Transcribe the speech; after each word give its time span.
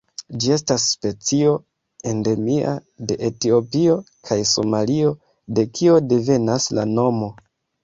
Ĝi 0.43 0.47
estas 0.53 0.85
specio 0.93 1.51
endemia 2.13 2.71
de 3.11 3.19
Etiopio 3.29 3.99
kaj 4.31 4.39
Somalio, 4.55 5.15
de 5.61 5.69
kio 5.79 6.01
devenas 6.17 6.69
la 6.81 6.91
nomo. 6.99 7.33